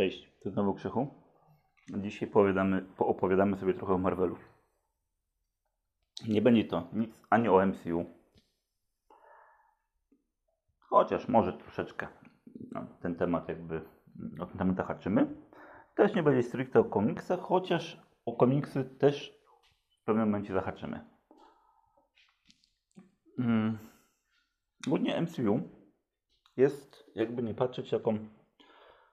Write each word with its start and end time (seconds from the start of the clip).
Cześć, 0.00 0.32
to 0.42 0.50
znowu 0.50 0.74
Krzychu. 0.74 1.14
Dzisiaj 1.96 2.28
powiadamy, 2.28 2.82
poopowiadamy 2.82 3.56
sobie 3.56 3.74
trochę 3.74 3.94
o 3.94 3.98
Marvelu. 3.98 4.36
Nie 6.28 6.42
będzie 6.42 6.64
to 6.64 6.88
nic 6.92 7.22
ani 7.30 7.48
o 7.48 7.66
MCU, 7.66 8.04
chociaż 10.78 11.28
może 11.28 11.52
troszeczkę 11.52 12.08
no, 12.72 12.86
ten 13.02 13.14
temat 13.14 13.48
jakby, 13.48 13.80
o 14.40 14.46
ten 14.46 14.58
temat 14.58 14.76
zahaczymy. 14.76 15.36
Też 15.94 16.14
nie 16.14 16.22
będzie 16.22 16.42
stricte 16.42 16.80
o 16.80 16.84
komiksach, 16.84 17.40
chociaż 17.40 18.00
o 18.24 18.32
komiksy 18.32 18.84
też 18.84 19.40
w 20.00 20.04
pewnym 20.04 20.28
momencie 20.28 20.52
zahaczymy. 20.52 21.04
Hmm. 23.36 23.78
Głównie 24.86 25.22
MCU 25.22 25.60
jest, 26.56 27.10
jakby 27.14 27.42
nie 27.42 27.54
patrzeć, 27.54 27.92
jaką 27.92 28.39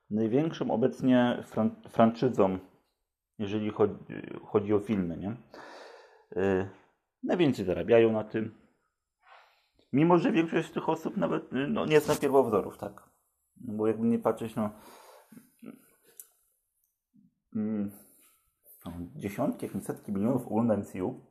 największą 0.10 0.72
obecnie 0.72 1.44
fran 1.48 1.76
franczyzą, 1.90 2.60
jeżeli 3.40 3.70
chodzi, 3.70 3.96
chodzi 4.44 4.74
o 4.74 4.80
filmy, 4.80 5.18
nie? 5.18 5.36
Yy, 6.36 6.70
najwięcej 7.24 7.66
zarabiają 7.66 8.12
na 8.12 8.24
tym. 8.24 8.56
Mimo, 9.94 10.18
że 10.18 10.32
większość 10.32 10.68
z 10.68 10.72
tych 10.72 10.90
osób 10.90 11.18
nawet 11.18 11.44
no, 11.52 11.86
nie 11.86 12.00
zna 12.00 12.16
pierwowzorów, 12.16 12.78
tak? 12.78 13.10
No, 13.62 13.74
bo 13.74 13.88
jakby 13.88 14.08
nie 14.08 14.20
patrzeć, 14.20 14.56
no, 14.56 14.70
mm, 17.56 17.92
no 18.86 18.92
dziesiątki, 19.16 19.66
jak 19.66 19.76
nie 19.76 19.82
setki 19.82 20.12
milionów 20.12 20.48
ogląda 20.48 20.78
MCU, 20.78 21.22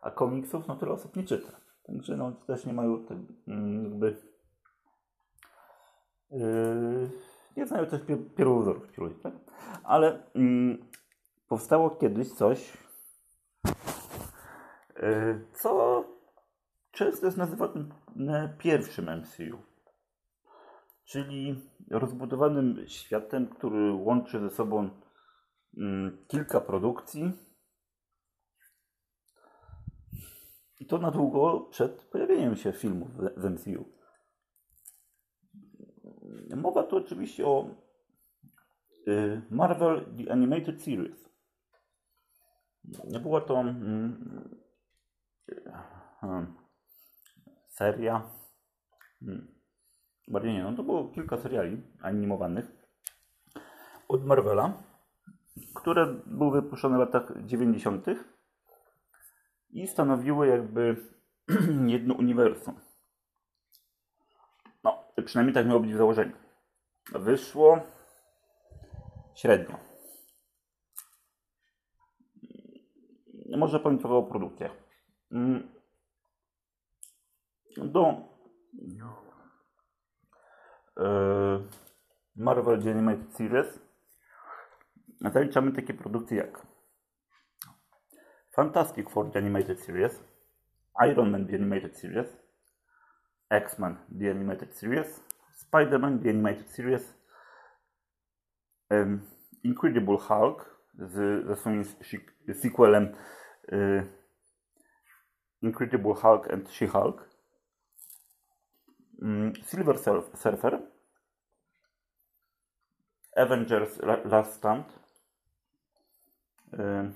a 0.00 0.10
komiksów 0.10 0.68
no 0.68 0.76
tyle 0.76 0.92
osób 0.92 1.16
nie 1.16 1.24
czyta. 1.24 1.60
Także 1.82 2.16
no 2.16 2.32
też 2.32 2.66
nie 2.66 2.72
mają 2.72 3.06
mm, 3.46 3.84
jakby 3.84 4.16
yy, 6.30 7.10
nie 7.58 7.66
znają 7.66 7.86
też 7.86 8.00
pierwowzorów 8.36 8.90
ci 8.90 9.00
ludzie, 9.00 9.14
tak? 9.14 9.34
Ale 9.84 10.22
mm, 10.34 10.78
powstało 11.48 11.90
kiedyś 11.90 12.32
coś, 12.32 12.72
yy, 14.96 15.46
co 15.52 16.04
często 16.90 17.26
jest 17.26 17.38
nazywane 17.38 18.56
pierwszym 18.58 19.10
MCU. 19.20 19.58
Czyli 21.04 21.70
rozbudowanym 21.90 22.84
światem, 22.86 23.46
który 23.46 23.92
łączy 23.92 24.40
ze 24.40 24.50
sobą 24.50 24.90
mm, 25.76 26.24
kilka 26.28 26.60
produkcji. 26.60 27.32
I 30.80 30.86
to 30.86 30.98
na 30.98 31.10
długo 31.10 31.60
przed 31.60 32.04
pojawieniem 32.04 32.56
się 32.56 32.72
filmów 32.72 33.08
w 33.36 33.50
MCU. 33.50 33.97
Mowa 36.56 36.82
tu 36.82 36.96
oczywiście 36.96 37.46
o 37.46 37.66
y, 39.08 39.42
Marvel 39.50 40.04
The 40.16 40.32
Animated 40.32 40.82
Series. 40.82 41.28
Była 43.22 43.40
to 43.40 43.60
mm, 43.60 44.48
y, 45.48 45.62
seria. 47.68 48.22
Hmm, 49.20 49.48
bardziej 50.28 50.52
nie, 50.52 50.62
no 50.62 50.72
to 50.72 50.82
było 50.82 51.08
kilka 51.08 51.36
seriali 51.36 51.82
animowanych 52.02 52.78
od 54.08 54.24
Marvela, 54.24 54.82
które 55.74 56.14
były 56.26 56.62
wypuszczone 56.62 56.96
w 56.96 57.00
latach 57.00 57.32
90. 57.46 58.06
i 59.70 59.86
stanowiły 59.86 60.46
jakby 60.46 60.96
jedno 61.86 62.14
uniwersum. 62.14 62.87
Przynajmniej 65.28 65.54
tak 65.54 65.66
miało 65.66 65.80
być 65.80 65.94
w 65.94 65.96
założeniu. 65.96 66.36
Wyszło 67.12 67.80
średnio. 69.34 69.78
Może 73.56 73.80
powiem 73.80 73.98
trochę 73.98 74.14
o 74.14 74.22
produkcjach. 74.22 74.72
Mm. 75.32 75.72
Do 77.76 78.14
e, 80.96 81.04
Marvel 82.36 82.80
Animated 82.90 83.36
Series 83.36 83.80
zaliczamy 85.20 85.72
takie 85.72 85.94
produkcje 85.94 86.36
jak 86.36 86.66
Fantastic 88.52 89.10
Four 89.10 89.38
Animated 89.38 89.80
Series, 89.80 90.24
Iron 91.10 91.30
Man 91.30 91.46
The 91.46 91.54
Animated 91.54 91.98
Series, 91.98 92.47
X-Men 93.50 93.98
The 94.08 94.30
Animated 94.30 94.74
Series, 94.74 95.20
Spider-Man 95.54 96.22
The 96.22 96.30
Animated 96.30 96.68
Series, 96.68 97.14
um, 98.90 99.22
Incredible 99.64 100.18
Hulk 100.18 100.66
z, 100.98 101.44
ze 101.46 101.56
swoim 101.56 101.84
sequelem 102.54 103.14
y, 103.72 104.02
Incredible 105.62 106.14
Hulk 106.14 106.46
and 106.50 106.68
She-Hulk, 106.68 107.28
um, 109.22 109.52
Silver 109.64 109.96
Surfer, 110.34 110.80
Avengers 113.36 113.98
Last 114.02 114.54
Stand, 114.54 114.84
y, 116.72 117.12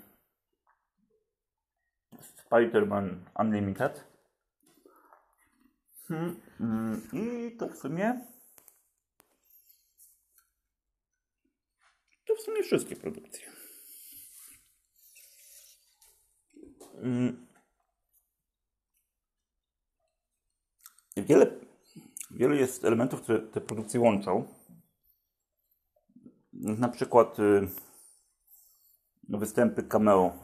Spider-Man 2.21 3.27
Unlimited, 3.37 3.93
Hmm, 6.13 6.37
hmm, 6.59 7.03
I 7.13 7.57
to 7.57 7.69
w 7.69 7.77
sumie. 7.77 8.27
To 12.27 12.35
w 12.35 12.41
sumie 12.41 12.63
wszystkie 12.63 12.97
produkcje. 12.97 13.47
Hmm. 16.93 17.47
Wiele, 21.17 21.61
wiele 22.31 22.57
jest 22.57 22.85
elementów, 22.85 23.23
które 23.23 23.39
te 23.41 23.61
produkcje 23.61 24.01
łączą. 24.01 24.55
Na 26.53 26.89
przykład 26.89 27.39
y, 27.39 27.69
występy 29.29 29.83
cameo 29.83 30.39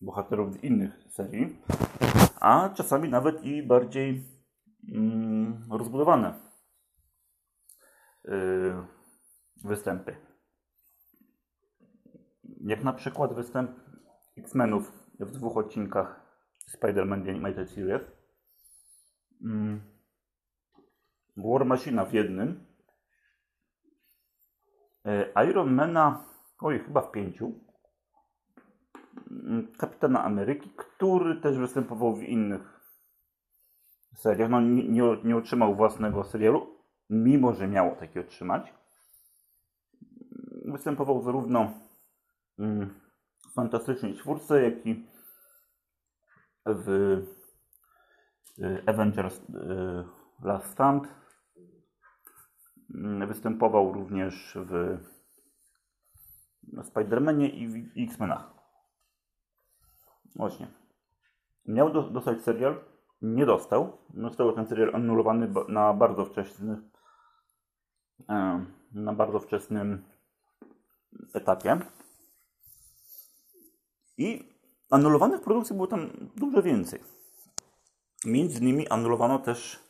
bohaterów 0.00 0.54
z 0.54 0.64
innych 0.64 1.04
serii 1.10 1.56
a 2.44 2.68
czasami 2.68 3.08
nawet 3.08 3.44
i 3.44 3.62
bardziej 3.62 4.24
mm, 4.94 5.62
rozbudowane 5.70 6.34
yy, 8.24 8.74
występy. 9.64 10.16
Jak 12.60 12.84
na 12.84 12.92
przykład 12.92 13.34
występ 13.34 13.70
X-Menów 14.38 14.92
w 15.20 15.30
dwóch 15.30 15.56
odcinkach 15.56 16.20
Spider-Man 16.76 17.24
The 17.24 17.30
Animated 17.30 17.70
Series. 17.70 18.02
Yy, 19.40 19.80
War 21.36 21.66
Machina 21.66 22.04
w 22.04 22.12
jednym. 22.12 22.66
Yy, 25.04 25.32
Iron 25.50 25.74
Mana, 25.74 26.24
oj, 26.60 26.78
chyba 26.78 27.00
w 27.00 27.10
pięciu. 27.10 27.63
Mm, 29.30 29.72
Kapitana 29.78 30.24
Ameryki, 30.24 30.70
który 30.76 31.36
też 31.36 31.58
występował 31.58 32.16
w 32.16 32.22
innych 32.22 32.80
seriach. 34.14 34.50
No, 34.50 34.60
nie, 34.60 35.16
nie, 35.24 35.36
otrzymał 35.36 35.74
własnego 35.74 36.24
serialu, 36.24 36.66
mimo 37.10 37.52
że 37.52 37.68
miało 37.68 37.96
taki 37.96 38.18
otrzymać. 38.18 38.74
Występował 40.64 41.22
zarówno 41.22 41.72
mm, 42.58 43.00
w 43.50 43.54
Fantastycznej 43.54 44.14
Czwórce, 44.14 44.62
jak 44.62 44.86
i 44.86 45.06
w 46.66 46.88
y, 48.58 48.82
Avengers 48.86 49.38
y, 49.38 49.44
Last 50.42 50.70
Stand. 50.70 51.08
Mm, 52.94 53.28
występował 53.28 53.92
również 53.92 54.58
w 54.66 54.98
Spider-Manie 56.82 57.48
i 57.48 57.68
w 57.68 57.74
X-Menach. 57.96 58.53
Właśnie. 60.34 60.68
Miał 61.66 61.92
do, 61.92 62.02
dostać 62.02 62.42
serial, 62.42 62.84
nie 63.22 63.46
dostał. 63.46 63.98
Został 64.14 64.52
ten 64.52 64.66
serial 64.66 64.94
anulowany 64.94 65.52
na 65.68 65.94
bardzo 65.94 66.24
wczesny 66.24 66.82
e, 68.28 68.66
na 68.92 69.12
bardzo 69.12 69.40
wczesnym 69.40 70.04
etapie. 71.34 71.78
I 74.18 74.54
anulowanych 74.90 75.40
produkcji 75.40 75.76
było 75.76 75.86
tam 75.86 76.10
dużo 76.36 76.62
więcej. 76.62 77.00
Między 78.24 78.60
innymi 78.60 78.88
anulowano 78.88 79.38
też 79.38 79.80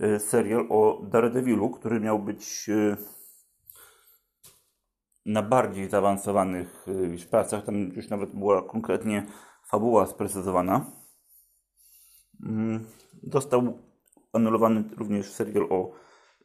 e, 0.00 0.20
serial 0.20 0.66
o 0.70 1.00
Daredevilu, 1.02 1.70
który 1.70 2.00
miał 2.00 2.18
być 2.18 2.68
e, 2.68 2.96
na 5.26 5.42
bardziej 5.42 5.88
zaawansowanych 5.88 6.86
pracach. 7.30 7.64
Tam 7.64 7.76
już 7.76 8.08
nawet 8.08 8.30
była 8.30 8.62
konkretnie 8.62 9.26
fabuła 9.70 10.06
sprecyzowana. 10.06 10.86
Mm, 12.46 12.84
został 13.22 13.78
anulowany 14.32 14.84
również 14.96 15.32
serial 15.32 15.66
o 15.70 15.92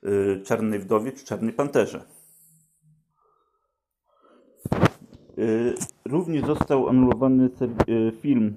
y, 0.03 0.41
Czarnej 0.45 0.79
Wdowie 0.79 1.11
czy 1.11 1.25
Czarnej 1.25 1.53
Panterze. 1.53 2.05
Y, 5.37 5.73
również 6.05 6.45
został 6.45 6.89
anulowany 6.89 7.49
y, 7.89 8.11
film, 8.21 8.55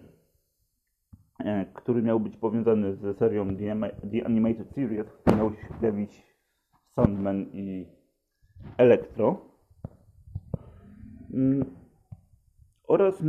e, 1.38 1.66
który 1.74 2.02
miał 2.02 2.20
być 2.20 2.36
powiązany 2.36 2.96
ze 2.96 3.14
serią 3.14 3.56
The 3.56 4.24
Animated 4.24 4.74
Series, 4.74 5.06
który 5.06 5.36
miał 5.36 5.50
się 5.50 5.74
pojawić 5.80 6.22
Sandman 6.94 7.42
i 7.52 7.86
Electro. 8.76 9.40
Mm, 11.34 11.64
oraz, 12.88 13.22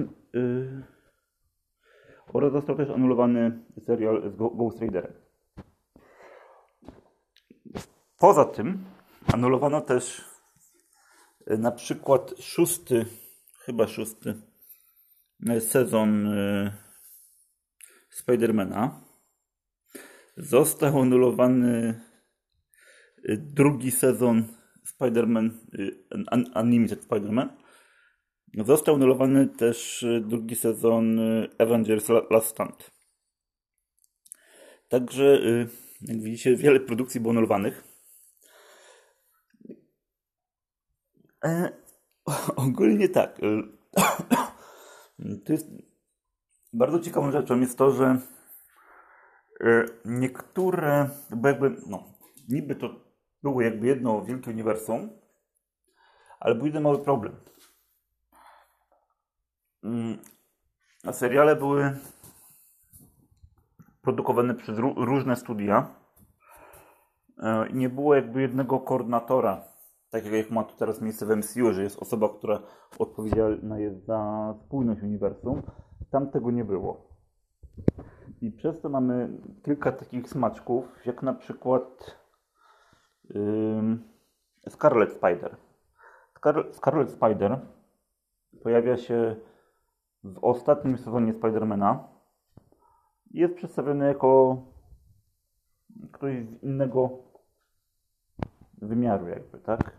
oraz 2.33 2.51
został 2.51 2.75
też 2.75 2.89
anulowany 2.89 3.59
serial 3.85 4.31
z 4.31 4.35
Ghost 4.37 4.81
Riderem. 4.81 5.13
Poza 8.19 8.45
tym 8.45 8.85
anulowano 9.33 9.81
też 9.81 10.25
y, 11.51 11.57
na 11.57 11.71
przykład 11.71 12.33
szósty, 12.39 13.05
chyba 13.65 13.87
szósty 13.87 14.41
y, 15.49 15.61
sezon 15.61 16.25
yy, 16.25 16.71
Spidermana. 18.09 19.01
Został 20.37 21.01
anulowany 21.01 22.01
drugi 23.37 23.91
sezon 23.91 24.43
Spider-Man, 24.85 25.51
Unlimited 26.55 27.03
Spider-Man. 27.03 27.58
Został 28.57 28.95
anulowany 28.95 29.47
też 29.47 30.05
drugi 30.21 30.55
sezon 30.55 31.19
Avengers 31.59 32.09
Last 32.29 32.47
Stand. 32.47 32.91
Także, 34.89 35.39
jak 36.01 36.21
widzicie, 36.21 36.55
wiele 36.55 36.79
produkcji 36.79 37.21
było 37.21 37.31
anulowanych. 37.31 37.83
E, 41.45 41.71
ogólnie 42.55 43.09
tak. 43.09 43.39
To 45.45 45.53
jest 45.53 45.67
bardzo 46.73 46.99
ciekawą 46.99 47.31
rzeczą 47.31 47.59
jest 47.59 47.77
to, 47.77 47.91
że 47.91 48.19
niektóre, 50.05 51.09
bo 51.29 51.47
jakby, 51.47 51.75
no, 51.87 52.03
niby 52.49 52.75
to 52.75 52.89
było 53.43 53.61
jakby 53.61 53.87
jedno 53.87 54.25
wielkie 54.25 54.51
uniwersum, 54.51 55.09
ale 56.39 56.55
był 56.55 56.65
jeden 56.65 56.83
mały 56.83 56.99
problem. 56.99 57.35
Mm, 59.83 60.17
seriale 61.11 61.55
były 61.55 61.97
produkowane 64.01 64.55
przez 64.55 64.77
różne 64.95 65.35
studia. 65.35 65.87
E, 67.43 67.67
nie 67.73 67.89
było 67.89 68.15
jakby 68.15 68.41
jednego 68.41 68.79
koordynatora 68.79 69.69
tak 70.09 70.25
jak 70.25 70.51
ma 70.51 70.63
tu 70.63 70.77
teraz 70.77 71.01
miejsce 71.01 71.25
w 71.25 71.37
MCU, 71.37 71.73
że 71.73 71.83
jest 71.83 72.01
osoba, 72.01 72.29
która 72.29 72.61
odpowiedzialna 72.99 73.79
jest 73.79 74.05
za 74.05 74.53
spójność 74.65 75.01
uniwersum, 75.01 75.61
tam 76.11 76.31
tego 76.31 76.51
nie 76.51 76.65
było. 76.65 77.09
I 78.41 78.51
przez 78.51 78.81
to 78.81 78.89
mamy 78.89 79.29
kilka 79.65 79.91
takich 79.91 80.29
smaczków, 80.29 81.05
jak 81.05 81.23
na 81.23 81.33
przykład 81.33 82.17
yy, 83.29 83.97
Scarlet 84.69 85.13
Spider. 85.13 85.57
Scar 86.37 86.67
Scarlet 86.71 87.09
Spider 87.09 87.59
pojawia 88.63 88.97
się 88.97 89.35
w 90.23 90.43
ostatnim 90.43 90.97
sezonie 90.97 91.33
Spidermana. 91.33 92.07
Jest 93.31 93.55
przedstawiony 93.55 94.07
jako 94.07 94.57
ktoś 96.11 96.45
z 96.45 96.63
innego 96.63 97.09
wymiaru 98.81 99.27
jakby, 99.27 99.59
tak? 99.59 99.97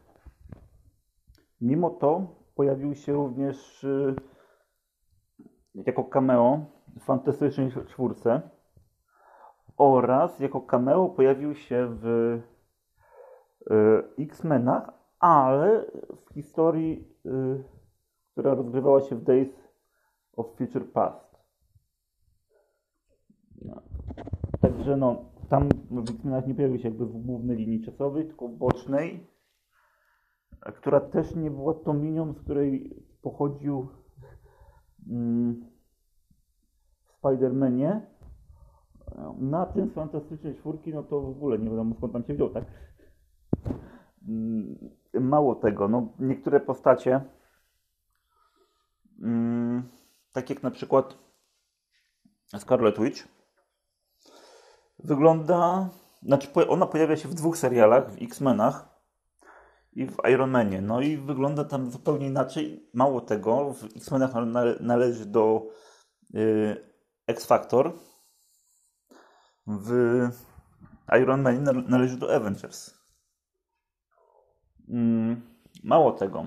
Mimo 1.60 1.90
to 1.90 2.26
pojawił 2.54 2.94
się 2.94 3.12
również 3.12 3.84
y, 3.84 4.14
jako 5.74 6.04
cameo 6.04 6.64
w 6.96 7.04
Fantastycznej 7.04 7.70
Czwórce 7.86 8.40
oraz 9.76 10.40
jako 10.40 10.60
cameo 10.60 11.08
pojawił 11.08 11.54
się 11.54 11.88
w 11.90 12.06
y, 13.70 14.22
X-Menach, 14.22 14.90
ale 15.18 15.84
w 16.26 16.34
historii, 16.34 17.08
y, 17.26 17.64
która 18.32 18.54
rozgrywała 18.54 19.00
się 19.00 19.16
w 19.16 19.24
Days 19.24 19.59
of 20.36 20.46
Future 20.56 20.92
Past. 20.92 21.36
No. 23.62 23.82
Także 24.60 24.96
no, 24.96 25.24
tam 25.48 25.68
w 25.90 26.10
X-Menach 26.10 26.46
nie 26.46 26.54
pojawił 26.54 26.78
się 26.78 26.88
jakby 26.88 27.06
w 27.06 27.12
głównej 27.12 27.56
linii 27.56 27.84
czasowej, 27.84 28.26
tylko 28.26 28.48
w 28.48 28.56
bocznej 28.56 29.30
która 30.60 31.00
też 31.00 31.34
nie 31.34 31.50
była 31.50 31.74
tą 31.74 32.02
linią, 32.02 32.32
z 32.32 32.40
której 32.40 33.04
pochodził 33.22 33.88
mm, 35.10 35.64
w 37.04 37.22
Spider-Manie. 37.22 38.00
Na 39.38 39.66
tym 39.66 39.88
z 39.88 39.92
Fantastycznej 39.92 40.54
Czwórki, 40.54 40.94
no 40.94 41.02
to 41.02 41.20
w 41.20 41.28
ogóle 41.28 41.58
nie 41.58 41.70
wiadomo 41.70 41.94
skąd 41.94 42.12
tam 42.12 42.24
się 42.24 42.34
wziął, 42.34 42.50
tak? 42.50 42.64
Mm, 44.28 44.78
mało 45.20 45.54
tego, 45.54 45.88
no 45.88 46.08
niektóre 46.18 46.60
postacie, 46.60 47.20
mm, 49.22 49.59
tak 50.32 50.50
jak 50.50 50.62
na 50.62 50.70
przykład 50.70 51.18
Scarlet 52.58 53.00
Witch, 53.00 53.28
wygląda, 54.98 55.88
znaczy 56.22 56.48
ona 56.68 56.86
pojawia 56.86 57.16
się 57.16 57.28
w 57.28 57.34
dwóch 57.34 57.58
serialach, 57.58 58.12
w 58.12 58.22
X-Menach, 58.22 58.90
i 59.92 60.06
w 60.06 60.16
Ironmanie. 60.32 60.80
No 60.80 61.00
i 61.00 61.16
wygląda 61.16 61.64
tam 61.64 61.90
zupełnie 61.90 62.26
inaczej. 62.26 62.90
Mało 62.94 63.20
tego, 63.20 63.74
w 63.74 63.84
X-Menach 63.84 64.30
należy 64.80 65.26
do 65.26 65.66
y, 66.34 66.92
X-Factor. 67.26 67.92
W 69.66 70.28
Ironmanie 71.22 71.58
należy 71.88 72.16
do 72.16 72.34
Avengers. 72.34 72.94
Mm, 74.88 75.40
mało 75.84 76.12
tego. 76.12 76.46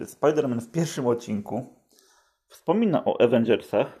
Spider-Man 0.00 0.60
w 0.60 0.70
pierwszym 0.70 1.06
odcinku 1.06 1.81
wspomina 2.52 3.04
o 3.04 3.20
Avengersach, 3.20 3.98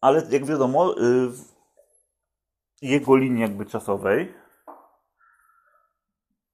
ale 0.00 0.22
jak 0.30 0.44
wiadomo, 0.44 0.98
y, 0.98 1.28
w 1.28 1.58
jego 2.82 3.16
linii 3.16 3.42
jakby 3.42 3.66
czasowej 3.66 4.34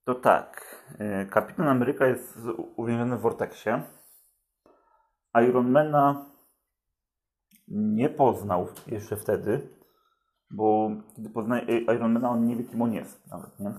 to 0.04 0.14
tak. 0.14 0.76
E, 0.98 1.26
Kapitan 1.26 1.68
Ameryka 1.68 2.06
jest 2.06 2.38
uwięziony 2.76 3.16
w 3.16 3.20
Vortexie. 3.20 3.82
Ironmana 5.48 6.26
nie 7.68 8.08
poznał 8.08 8.68
jeszcze 8.86 9.16
wtedy, 9.16 9.68
bo 10.50 10.90
kiedy 11.16 11.30
poznaje 11.30 11.78
Ironmana, 11.78 12.30
on 12.30 12.46
nie 12.46 12.56
wie, 12.56 12.64
kim 12.64 12.82
on 12.82 12.92
jest 12.92 13.26
nawet, 13.26 13.60
nie? 13.60 13.72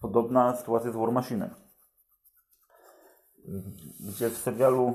Podobna 0.00 0.56
sytuacja 0.56 0.92
z 0.92 0.96
War 0.96 1.12
Machine. 1.12 1.67
Gdzie 4.00 4.30
w 4.30 4.36
serialu, 4.36 4.94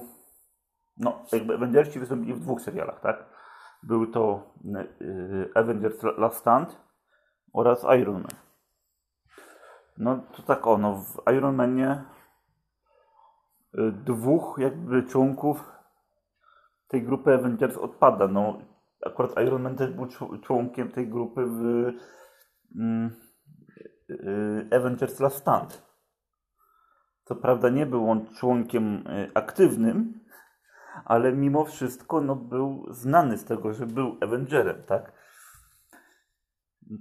no, 0.98 1.25
jakby 1.31 1.53
Avengersi 1.53 2.00
wystąpili 2.00 2.33
w 2.33 2.39
dwóch 2.39 2.62
serialach, 2.62 3.00
tak? 3.00 3.25
Były 3.83 4.07
to 4.07 4.53
e, 4.75 4.88
Avengers 5.57 6.03
Last 6.17 6.38
Stand 6.38 6.77
oraz 7.53 7.83
Iron 7.83 8.15
Man. 8.22 8.43
No 9.98 10.19
to 10.36 10.43
tak 10.43 10.67
ono, 10.67 10.95
w 10.95 11.31
Ironmanie 11.38 12.03
y, 13.74 13.91
dwóch 13.91 14.55
jakby 14.57 15.03
członków 15.03 15.72
tej 16.88 17.03
grupy 17.03 17.33
Avengers 17.33 17.77
odpada. 17.77 18.27
No 18.27 18.57
akurat 19.05 19.31
Iron 19.48 19.62
Man 19.62 19.75
też 19.75 19.91
był 19.91 20.07
członkiem 20.41 20.91
tej 20.91 21.07
grupy 21.07 21.45
w 21.45 21.91
mm, 22.75 23.12
y, 24.10 24.67
Avengers 24.75 25.19
Last 25.19 25.38
Stand. 25.38 25.92
Co 27.24 27.36
prawda 27.36 27.70
nie 27.70 27.86
był 27.86 28.10
on 28.10 28.25
członkiem 28.27 29.08
y, 29.08 29.32
aktywnym, 29.34 30.20
ale 31.06 31.34
mimo 31.34 31.65
wszystko 31.65 32.22
no, 32.22 32.36
był 32.36 32.86
znany 32.89 33.38
z 33.38 33.46
tego, 33.46 33.74
że 33.74 33.88
był 33.88 34.18
Avengerem, 34.22 34.84
tak? 34.88 35.12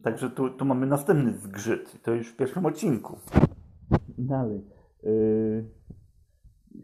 Także 0.03 0.31
tu, 0.31 0.51
tu 0.51 0.65
mamy 0.65 0.87
następny 0.87 1.33
zgrzyt. 1.33 2.03
To 2.03 2.13
już 2.13 2.29
w 2.29 2.37
pierwszym 2.37 2.67
odcinku. 2.67 3.19
Dalej. 4.19 4.67
Yy, 5.03 5.71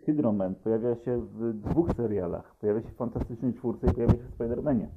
Hydroman 0.06 0.54
pojawia 0.54 0.96
się 0.96 1.20
w 1.20 1.52
dwóch 1.52 1.92
serialach. 1.96 2.56
Pojawia 2.60 2.82
się 2.82 2.88
w 2.88 2.96
Fantastycznej 2.96 3.54
Czwórce 3.54 3.86
i 3.86 3.94
pojawia 3.94 4.14
się 4.14 4.22
w 4.22 4.38
Spider-Manie. 4.38 4.88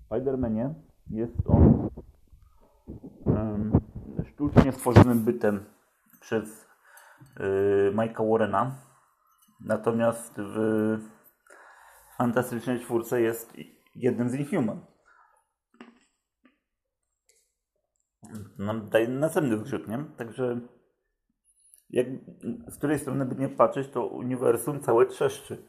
W 0.00 0.08
Spider-Manie 0.08 0.74
jest 1.10 1.36
on 1.46 1.88
sztucznie 4.24 4.72
stworzonym 4.72 5.24
bytem 5.24 5.60
przez 6.26 6.66
yy, 7.40 7.92
Mike'a 7.94 8.30
Warrena. 8.30 8.74
Natomiast 9.60 10.34
w 10.36 10.56
Fantastycznej 12.18 12.80
Czwórce 12.80 13.20
jest 13.20 13.52
jednym 13.94 14.30
z 14.30 14.34
Inhuman. 14.34 14.86
nam 18.58 18.88
daje 18.88 19.08
następny 19.08 19.58
zgrzyt, 19.58 19.88
nie? 19.88 20.04
Także 20.16 20.60
jak, 21.90 22.06
z 22.68 22.76
której 22.78 22.98
strony 22.98 23.26
by 23.26 23.34
nie 23.34 23.48
patrzeć, 23.48 23.88
to 23.88 24.06
uniwersum 24.06 24.80
całe 24.80 25.06
trzeszczy. 25.06 25.68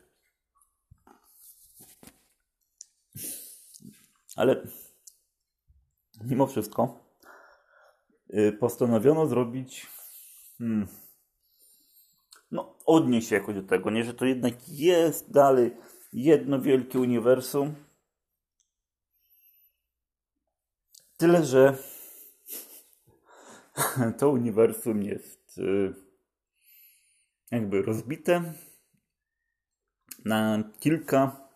Ale 4.35 4.67
mimo 6.23 6.47
wszystko 6.47 6.99
yy, 8.29 8.51
postanowiono 8.51 9.27
zrobić 9.27 9.96
hmm, 10.57 10.87
no 12.51 12.75
odnieść 12.85 13.27
się 13.27 13.35
jakoś 13.35 13.55
do 13.55 13.63
tego, 13.63 13.89
nie? 13.89 14.03
Że 14.03 14.13
to 14.13 14.25
jednak 14.25 14.69
jest 14.69 15.31
dalej 15.31 15.77
jedno 16.13 16.61
wielkie 16.61 16.99
uniwersum. 16.99 17.75
Tyle, 21.17 21.45
że 21.45 21.77
to 24.19 24.29
uniwersum 24.29 25.03
jest 25.03 25.57
yy, 25.57 25.95
jakby 27.51 27.81
rozbite 27.81 28.53
na 30.25 30.63
kilka 30.79 31.49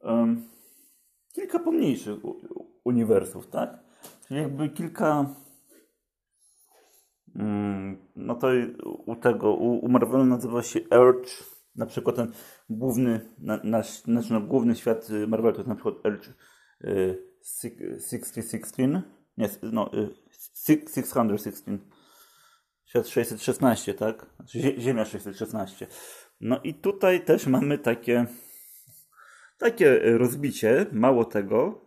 um, 0.00 0.48
kilka 1.32 1.58
pomniejszych 1.58 2.18
uniwersów, 2.84 3.46
tak? 3.46 3.78
Czyli 4.28 4.40
jakby 4.40 4.68
kilka 4.68 5.34
no 8.16 8.34
to 8.34 8.48
u 9.06 9.16
tego, 9.16 9.54
u, 9.54 9.78
u 9.78 9.88
Marvela 9.88 10.24
nazywa 10.24 10.62
się 10.62 10.80
Urge, 10.80 11.30
na 11.76 11.86
przykład 11.86 12.16
ten 12.16 12.32
główny, 12.70 13.20
nasz, 13.64 14.06
nasz 14.06 14.30
no, 14.30 14.40
główny 14.40 14.74
świat 14.74 15.08
Marvela 15.28 15.52
to 15.52 15.58
jest 15.58 15.68
na 15.68 15.74
przykład 15.74 15.94
Urge 16.04 16.28
y, 16.84 17.18
6016, 17.60 18.88
nie, 19.36 19.48
no, 19.62 19.94
y, 19.94 20.10
616, 20.66 21.52
świat 22.84 23.08
616, 23.08 23.94
tak? 23.94 24.26
Znaczy 24.36 24.80
Ziemia 24.80 25.04
616. 25.04 25.86
No 26.40 26.60
i 26.64 26.74
tutaj 26.74 27.24
też 27.24 27.46
mamy 27.46 27.78
takie 27.78 28.26
takie 29.58 30.00
rozbicie, 30.18 30.86
mało 30.92 31.24
tego. 31.24 31.84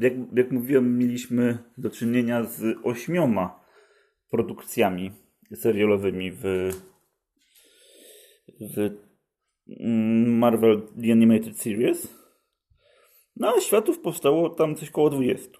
Jak, 0.00 0.12
jak 0.32 0.50
mówiłem, 0.50 0.98
mieliśmy 0.98 1.58
do 1.78 1.90
czynienia 1.90 2.44
z 2.44 2.78
ośmioma 2.82 3.61
produkcjami 4.32 5.10
serialowymi 5.54 6.32
w, 6.32 6.70
w 8.60 8.90
Marvel 10.26 10.82
The 10.82 11.12
Animated 11.12 11.58
Series. 11.58 12.14
No 13.36 13.54
a 13.56 13.60
światów 13.60 13.98
powstało 13.98 14.50
tam 14.50 14.74
coś 14.74 14.90
koło 14.90 15.10
20. 15.10 15.58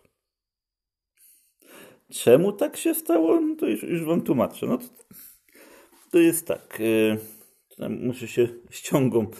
Czemu 2.12 2.52
tak 2.52 2.76
się 2.76 2.95
stało? 2.95 3.41
No 3.41 3.57
to 3.57 3.67
już, 3.67 3.83
już 3.83 4.05
wam 4.05 4.23
tłumaczę. 4.23 4.67
No 4.67 4.79
to, 4.79 4.85
to 6.11 6.19
jest 6.19 6.47
tak. 6.47 6.81
Yy, 7.79 7.88
muszę 7.88 8.29
się 8.29 8.49
ściągą, 8.71 9.31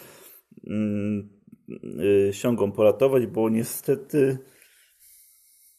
yy, 1.69 2.31
ściągą 2.33 2.73
poratować, 2.73 3.27
bo 3.27 3.49
niestety 3.49 4.39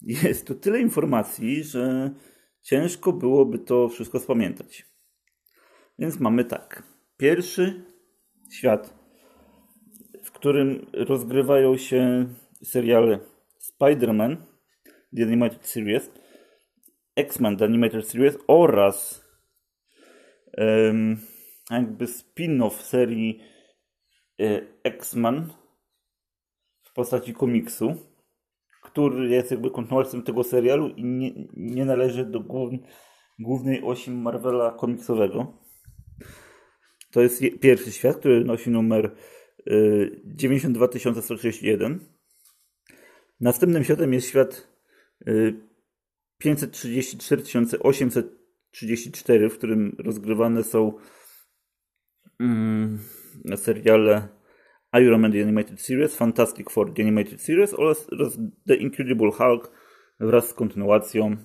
jest 0.01 0.47
tu 0.47 0.55
tyle 0.55 0.79
informacji, 0.79 1.63
że 1.63 2.11
ciężko 2.63 3.13
byłoby 3.13 3.59
to 3.59 3.89
wszystko 3.89 4.19
spamiętać. 4.19 4.85
Więc 5.99 6.19
mamy 6.19 6.45
tak. 6.45 6.83
Pierwszy 7.17 7.83
świat, 8.51 8.93
w 10.23 10.31
którym 10.31 10.85
rozgrywają 10.93 11.77
się 11.77 12.27
seriale 12.63 13.19
Spider-Man, 13.59 14.37
The 15.15 15.23
Animated 15.23 15.67
Series, 15.67 16.11
X-Men 17.15 17.57
The 17.57 17.65
Animated 17.65 18.07
Series 18.07 18.37
oraz 18.47 19.25
um, 20.57 21.17
jakby 21.69 22.05
spin-off 22.05 22.81
serii 22.81 23.39
e, 24.39 24.61
X-Men 24.83 25.53
w 26.81 26.93
postaci 26.93 27.33
komiksu, 27.33 28.12
który 28.83 29.29
jest 29.29 29.51
jakby 29.51 29.71
kontynuacją 29.71 30.21
tego 30.21 30.43
serialu 30.43 30.87
i 30.87 31.03
nie, 31.03 31.31
nie 31.53 31.85
należy 31.85 32.25
do 32.25 32.39
głównej 33.39 33.83
osi 33.83 34.11
Marvela 34.11 34.71
komiksowego. 34.71 35.57
To 37.11 37.21
jest 37.21 37.41
pierwszy 37.61 37.91
świat, 37.91 38.17
który 38.17 38.45
nosi 38.45 38.69
numer 38.69 39.15
y, 39.67 40.21
92131. 40.25 41.99
Następnym 43.39 43.83
światem 43.83 44.13
jest 44.13 44.27
świat 44.27 44.67
y, 45.27 45.53
534 46.37 47.43
834, 47.79 49.49
w 49.49 49.57
którym 49.57 49.95
rozgrywane 49.99 50.63
są 50.63 50.93
mm, 52.39 52.99
seriale 53.55 54.27
Iron 54.93 55.21
Man 55.21 55.31
The 55.31 55.41
Animated 55.41 55.81
Series, 55.81 56.15
Fantastic 56.15 56.69
Four 56.69 56.93
The 56.93 57.01
Animated 57.01 57.41
Series 57.41 57.73
oraz, 57.73 58.07
The 58.67 58.75
Incredible 58.75 59.31
Hulk 59.31 59.71
wraz 60.19 60.49
z 60.49 60.53
kontynuacją 60.53 61.37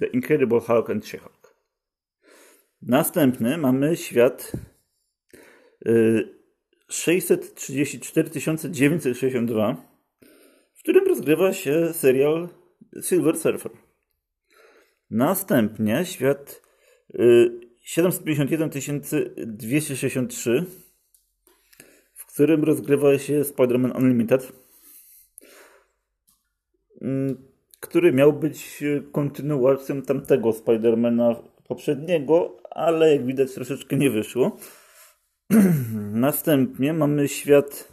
The 0.00 0.06
Incredible 0.06 0.60
Hulk 0.60 0.90
and 0.90 1.04
She-Hulk. 1.04 1.54
Następny 2.82 3.58
mamy 3.58 3.96
świat 3.96 4.52
y, 5.86 6.28
634 6.88 8.30
962, 8.70 9.76
w 10.74 10.82
którym 10.82 11.06
rozgrywa 11.08 11.52
się 11.52 11.92
serial 11.92 12.48
Silver 13.02 13.38
Surfer. 13.38 13.72
Następnie 15.10 16.04
świat 16.04 16.62
y, 17.14 17.60
751 17.80 18.70
263, 19.46 20.66
w 22.32 22.34
którym 22.34 22.64
rozgrywa 22.64 23.18
się 23.18 23.42
Spider-Man 23.42 23.96
Unlimited, 23.96 24.52
y, 27.02 27.36
który 27.80 28.12
miał 28.12 28.32
być 28.32 28.84
kontynuacją 29.12 30.02
tamtego 30.02 30.52
Spidermana 30.52 31.34
poprzedniego, 31.68 32.56
ale 32.70 33.12
jak 33.12 33.26
widać 33.26 33.54
troszeczkę 33.54 33.96
nie 33.96 34.10
wyszło. 34.10 34.56
Następnie 36.26 36.92
mamy 36.92 37.28
świat 37.28 37.92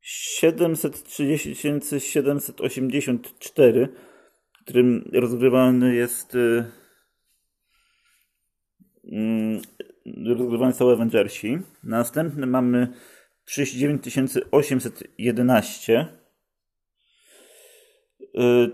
730 0.00 1.54
784, 1.98 3.88
w 4.52 4.58
którym 4.64 5.10
rozgrywany 5.12 5.94
jest 5.94 6.36
rozgrywany 10.06 10.72
są 10.72 10.90
Avengersi. 10.90 11.58
Następny 11.84 12.46
mamy 12.46 12.92
39 13.44 14.02
811. 14.50 16.06
Yy, 18.34 18.72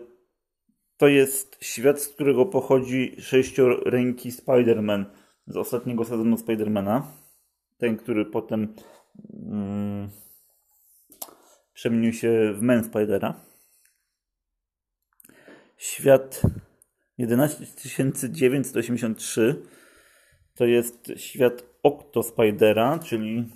to 0.96 1.08
jest 1.08 1.58
świat, 1.60 2.00
z 2.00 2.08
którego 2.08 2.46
pochodzi 2.46 3.16
sześcioręki 3.18 4.30
Spider-Man 4.30 5.04
z 5.46 5.56
ostatniego 5.56 6.04
sezonu 6.04 6.36
Spidermana. 6.36 7.12
Ten, 7.78 7.96
który 7.96 8.24
potem 8.24 8.60
yy, 8.60 8.68
przemienił 11.72 12.12
się 12.12 12.52
w 12.54 12.62
Man 12.62 12.84
Spidera. 12.84 13.40
Świat 15.76 16.42
11983 17.18 19.62
to 20.58 20.66
jest 20.66 21.12
świat 21.16 21.64
Octo 21.82 22.22
Spidera, 22.22 22.98
czyli 22.98 23.52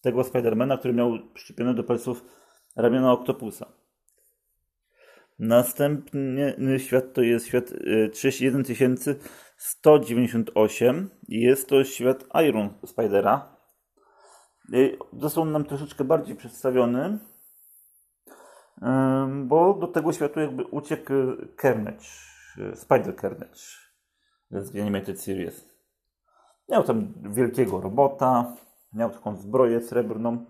tego 0.00 0.24
Spidermana, 0.24 0.78
który 0.78 0.94
miał 0.94 1.18
przyczepione 1.34 1.74
do 1.74 1.84
palców 1.84 2.24
ramiona 2.76 3.12
Octopusa. 3.12 3.66
Następny 5.38 6.78
świat 6.78 7.12
to 7.12 7.22
jest 7.22 7.46
świat 7.46 7.72
31198 8.12 10.96
y, 10.96 11.08
jest 11.28 11.68
to 11.68 11.84
świat 11.84 12.24
Iron 12.48 12.70
Spidera. 12.86 13.56
Y, 14.74 14.98
został 15.12 15.44
nam 15.44 15.64
troszeczkę 15.64 16.04
bardziej 16.04 16.36
przedstawiony, 16.36 17.18
bo 19.44 19.74
do 19.74 19.86
tego 19.86 20.12
światu 20.12 20.40
jakby 20.40 20.64
uciekł 20.64 21.12
Carnage, 21.62 22.06
Spider 22.74 23.16
Carnage 23.20 23.60
z 24.50 24.76
Animated 24.76 25.20
Series. 25.20 25.75
Miał 26.68 26.84
tam 26.84 27.14
wielkiego 27.34 27.80
robota, 27.80 28.56
miał 28.92 29.10
taką 29.10 29.36
zbroję 29.36 29.80
srebrną. 29.80 30.46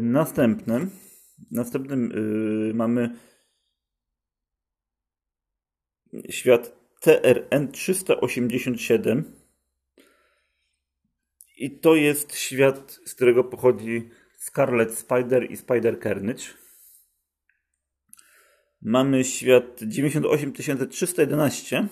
Następnym, 0.00 0.90
następnym 1.50 2.10
yy, 2.10 2.74
mamy 2.74 3.16
świat 6.30 6.80
TRN 7.00 7.72
387 7.72 9.40
i 11.56 11.80
to 11.80 11.94
jest 11.94 12.36
świat, 12.36 13.00
z 13.04 13.14
którego 13.14 13.44
pochodzi 13.44 14.10
Scarlet 14.38 14.98
Spider 14.98 15.50
i 15.50 15.56
Spider 15.56 16.02
Carnage. 16.02 16.44
Mamy 18.82 19.24
świat 19.24 19.80
98311, 19.82 21.88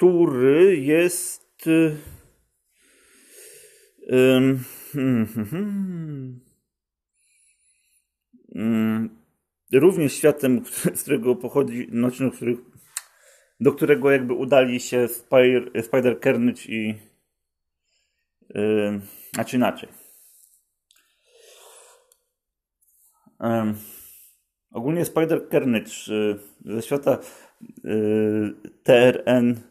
który 0.00 0.76
jest 0.76 1.66
um, 4.10 4.64
hmm, 4.92 5.26
hmm, 5.26 6.40
hmm, 8.54 9.10
również 9.72 10.12
światem, 10.12 10.64
z 10.94 11.02
którego 11.02 11.36
pochodzi, 11.36 11.88
znaczy, 11.90 12.30
do 13.60 13.72
którego 13.72 14.10
jakby 14.10 14.34
udali 14.34 14.80
się 14.80 15.08
Spider, 15.08 15.84
Spider 15.84 16.20
i 16.68 16.94
yy, 18.54 19.00
znaczy 19.34 19.56
inaczej. 19.56 19.88
Ogólnie 24.72 25.04
Spider 25.04 25.48
Carnage 25.50 25.90
yy, 26.08 26.74
ze 26.74 26.82
świata 26.82 27.18
yy, 27.84 28.54
TRN 28.82 29.69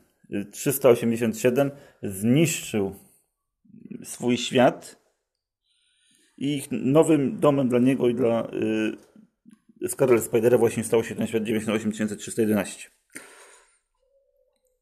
387 0.52 1.72
zniszczył 2.04 2.96
swój 4.04 4.38
świat 4.38 5.00
i 6.38 6.64
nowym 6.72 7.40
domem 7.40 7.70
dla 7.70 7.80
niego 7.80 8.10
i 8.10 8.16
dla 8.16 8.52
yy, 9.82 9.90
Scarlet 9.90 10.24
Spidera 10.24 10.58
właśnie 10.58 10.84
stał 10.84 11.04
się 11.04 11.16
ten 11.16 11.28
świat 11.28 11.44
98311. 11.44 12.90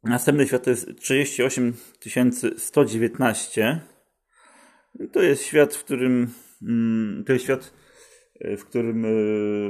Następny 0.04 0.48
świat 0.48 0.63
to 0.63 0.70
jest 0.70 0.89
38119. 1.00 3.82
To 5.12 5.22
jest 5.22 5.44
świat, 5.44 5.75
w 5.75 5.84
którym 5.84 6.34
mm, 6.62 7.24
to 7.25 7.34
jest 7.34 7.46
świat, 7.46 7.74
w 8.58 8.66
którym 8.66 9.04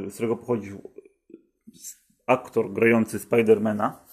z 0.09 0.13
którego 0.13 0.35
pochodził 0.35 0.91
aktor 2.25 2.73
grający 2.73 3.19
Spidermana 3.19 4.06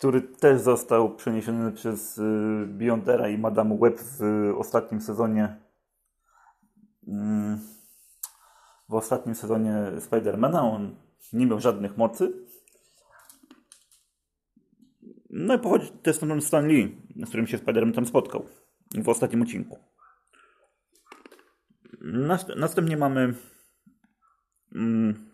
który 0.00 0.22
też 0.22 0.60
został 0.60 1.16
przeniesiony 1.16 1.72
przez 1.72 2.18
y, 2.18 2.66
Beyondera 2.66 3.28
i 3.28 3.38
Madame 3.38 3.78
Web 3.78 4.00
w 4.00 4.54
ostatnim 4.58 5.00
sezonie 5.00 5.56
mm, 7.08 7.58
w 8.88 8.94
ostatnim 8.94 9.34
sezonie 9.34 9.74
Spidermana. 10.00 10.62
On 10.62 10.96
nie 11.32 11.46
miał 11.46 11.60
żadnych 11.60 11.96
mocy. 11.96 12.32
No 15.30 15.54
i 15.54 15.58
pochodzi 15.58 15.90
też 15.90 16.16
stąd 16.16 16.44
Stan 16.44 16.68
Lee, 16.68 17.02
z 17.16 17.28
którym 17.28 17.46
się 17.46 17.58
Spiderman 17.58 17.94
tam 17.94 18.06
spotkał 18.06 18.46
w 18.94 19.08
ostatnim 19.08 19.42
odcinku. 19.42 19.78
Następnie 22.56 22.96
mamy 22.96 23.34
mm, 24.74 25.29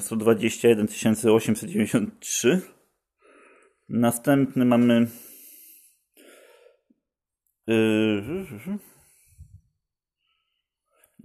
121 0.00 0.86
893. 1.24 2.60
Następny 3.88 4.64
mamy 4.64 5.06
yy, 7.66 8.22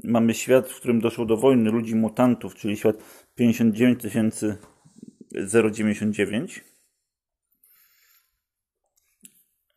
mamy 0.03 0.33
świat, 0.33 0.69
w 0.69 0.75
którym 0.79 1.01
doszło 1.01 1.25
do 1.25 1.37
wojny 1.37 1.71
ludzi 1.71 1.95
mutantów, 1.95 2.55
czyli 2.55 2.77
świat 2.77 2.95
59 3.35 3.99
099. 5.71 6.63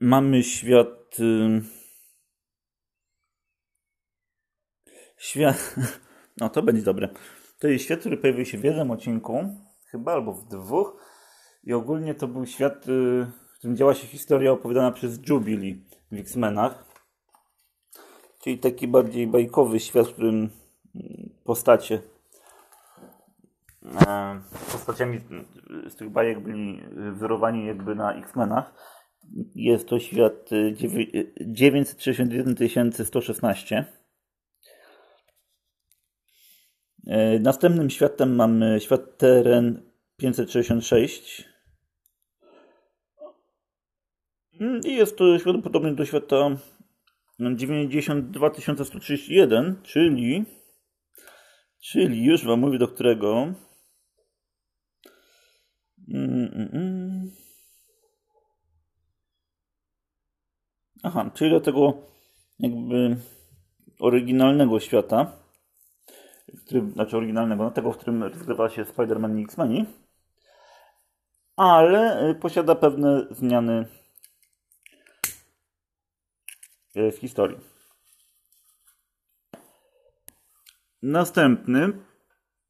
Mamy 0.00 0.42
świat 0.42 1.18
yy, 1.18 1.62
świat 5.18 5.74
no 6.40 6.48
to 6.48 6.62
będzie 6.62 6.82
dobre. 6.82 7.08
To 7.60 7.68
jest 7.68 7.84
świat, 7.84 8.00
który 8.00 8.16
pojawił 8.16 8.44
się 8.44 8.58
w 8.58 8.64
jednym 8.64 8.90
odcinku, 8.90 9.44
chyba 9.86 10.12
albo 10.12 10.32
w 10.32 10.48
dwóch. 10.48 10.96
I 11.64 11.72
ogólnie 11.72 12.14
to 12.14 12.28
był 12.28 12.46
świat, 12.46 12.88
y, 12.88 13.26
w 13.48 13.58
którym 13.58 13.76
działa 13.76 13.94
się 13.94 14.06
historia 14.06 14.52
opowiadana 14.52 14.92
przez 14.92 15.28
Jubilee 15.28 15.84
w 16.12 16.16
X-Menach. 16.16 16.84
Czyli 18.42 18.58
taki 18.58 18.88
bardziej 18.88 19.26
bajkowy 19.26 19.80
świat, 19.80 20.08
w 20.08 20.12
którym 20.12 20.34
mm, 20.34 20.50
postacie 21.44 22.02
e, 24.06 24.40
postaciami 24.72 25.20
z 25.88 25.96
tych 25.96 26.10
bajek 26.10 26.40
byli 26.40 26.82
wzorowani 27.12 27.66
jakby 27.66 27.94
na 27.94 28.14
X-Menach. 28.14 28.74
Jest 29.54 29.88
to 29.88 29.98
świat 29.98 30.50
961 31.40 32.92
y, 33.00 33.04
116. 33.04 33.76
E, 33.76 34.00
następnym 37.40 37.90
światem 37.90 38.34
mamy 38.34 38.80
świat 38.80 39.18
teren 39.18 39.82
566. 40.16 41.44
Mm, 44.60 44.80
I 44.84 44.94
jest 44.94 45.16
to 45.16 45.38
świat 45.38 45.56
podobny 45.62 45.94
do 45.94 46.04
świata 46.04 46.56
92131, 47.38 49.76
czyli 49.82 50.44
czyli 51.80 52.24
już 52.24 52.44
wam 52.44 52.60
mówię 52.60 52.78
do 52.78 52.88
którego. 52.88 53.54
Mm, 56.08 56.68
mm, 56.72 57.30
Aha, 61.02 61.30
czyli 61.34 61.50
do 61.50 61.60
tego 61.60 62.02
jakby 62.58 63.16
oryginalnego 64.00 64.80
świata 64.80 65.32
który, 66.58 66.90
znaczy 66.90 67.16
oryginalnego, 67.16 67.64
no 67.64 67.70
tego, 67.70 67.92
w 67.92 67.96
którym 67.96 68.22
rozgrywa 68.22 68.68
się 68.68 68.84
Spider-Man 68.84 69.38
i 69.38 69.44
X-Meni, 69.44 69.86
ale 71.56 72.30
y, 72.30 72.34
posiada 72.34 72.74
pewne 72.74 73.26
zmiany 73.30 73.86
y, 76.96 77.12
w 77.12 77.18
historii. 77.18 77.58
Następny 81.02 81.92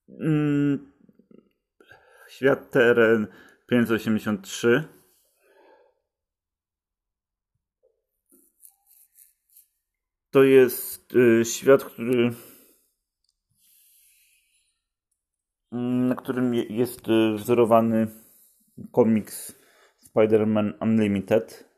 mm, 0.08 0.92
świat 2.28 2.70
teren 2.70 3.26
583 3.66 4.84
to 10.30 10.42
jest 10.42 11.14
y, 11.14 11.44
świat, 11.44 11.84
który 11.84 12.32
na 15.72 16.14
którym 16.14 16.54
jest 16.54 17.08
y, 17.08 17.34
wzorowany 17.34 18.06
komiks 18.92 19.54
Spider-Man 20.08 20.72
Unlimited. 20.80 21.70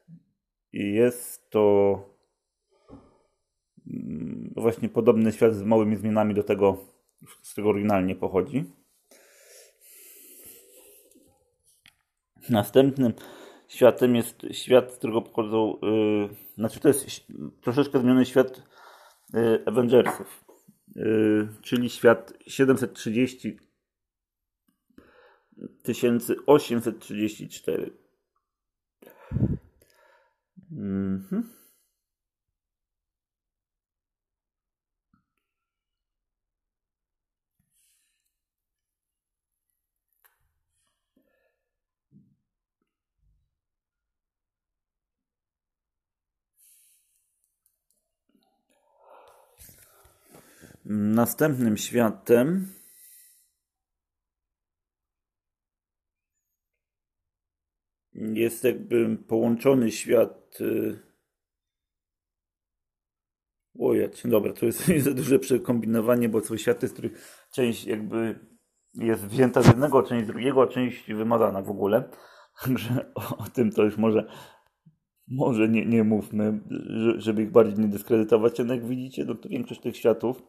I 0.72 0.92
jest 0.92 1.50
to 1.50 1.94
mm, 3.86 4.52
właśnie 4.56 4.88
podobny 4.88 5.32
świat 5.32 5.54
z 5.54 5.62
małymi 5.62 5.96
zmianami 5.96 6.34
do 6.34 6.42
tego, 6.42 6.76
z 7.42 7.52
którego 7.52 7.70
oryginalnie 7.70 8.16
pochodzi. 8.16 8.64
Następnym 12.50 13.12
światem 13.68 14.16
jest 14.16 14.46
świat, 14.50 14.92
z 14.92 14.96
którego 14.96 15.22
pochodzą, 15.22 15.78
yy, 15.82 16.28
znaczy 16.54 16.80
to 16.80 16.88
jest 16.88 17.26
troszeczkę 17.60 17.98
zmieniony 17.98 18.24
świat 18.24 18.62
yy, 19.34 19.62
Avengersów, 19.66 20.44
yy, 20.94 21.48
czyli 21.62 21.90
świat 21.90 22.32
730 22.46 23.58
1834. 25.82 27.90
Mhm. 30.72 31.62
Następnym 50.84 51.76
światem 51.76 52.68
jest 58.34 58.64
jakby 58.64 59.16
połączony 59.16 59.90
świat. 59.90 60.60
Y, 60.60 61.12
Ojać, 63.78 64.22
dobra, 64.24 64.52
to 64.52 64.66
jest 64.66 64.86
za 65.04 65.14
duże 65.14 65.38
przekombinowanie, 65.38 66.28
bo 66.28 66.40
są 66.40 66.56
światy, 66.56 66.88
z 66.88 66.92
których 66.92 67.46
część 67.52 67.84
jakby 67.84 68.38
jest 68.94 69.26
wzięta 69.26 69.62
z 69.62 69.66
jednego, 69.66 70.02
część 70.02 70.24
z 70.24 70.28
drugiego, 70.28 70.62
a 70.62 70.66
część 70.66 71.12
wymazana 71.12 71.62
w 71.62 71.70
ogóle. 71.70 72.04
Także 72.64 73.12
o, 73.14 73.44
tym 73.54 73.72
to 73.72 73.84
już 73.84 73.96
może, 73.96 74.26
może 75.28 75.68
nie, 75.68 75.86
nie 75.86 76.04
mówmy, 76.04 76.60
żeby 77.16 77.42
ich 77.42 77.50
bardziej 77.50 77.78
nie 77.78 77.88
dyskredytować. 77.88 78.58
Jednak 78.58 78.78
jak 78.78 78.88
widzicie, 78.88 79.24
no 79.24 79.34
to 79.34 79.48
większość 79.48 79.80
tych 79.80 79.96
światów. 79.96 80.42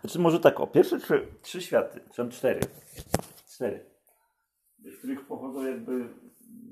Znaczy 0.00 0.18
może 0.18 0.40
tak, 0.40 0.60
o, 0.60 0.66
pierwsze 0.66 0.98
trzy, 0.98 1.26
trzy 1.42 1.60
światy, 1.60 2.00
tam 2.16 2.30
cztery. 2.30 2.60
Cztery. 3.46 3.86
Z 4.78 4.98
których 4.98 5.26
pochodzą 5.26 5.64
jakby 5.64 6.08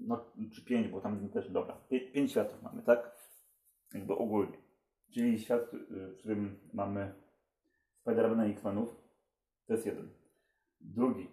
no, 0.06 0.32
czy 0.52 0.64
pięć, 0.64 0.88
bo 0.88 1.00
tam 1.00 1.28
też, 1.28 1.50
dobra, 1.50 1.76
pięć 2.12 2.30
światów 2.30 2.62
mamy, 2.62 2.82
tak? 2.82 3.16
Jakby 3.94 4.14
ogólnie. 4.14 4.58
Czyli 5.10 5.40
świat, 5.40 5.74
y, 5.74 5.78
w 5.88 6.18
którym 6.18 6.58
mamy 6.72 7.14
Spidermana 8.00 8.46
i 8.46 8.50
X-Menów, 8.50 8.96
to 9.66 9.72
jest 9.72 9.86
jeden. 9.86 10.08
Drugi, 10.80 11.28